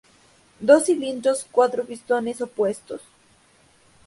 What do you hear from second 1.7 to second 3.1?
pistones opuestos.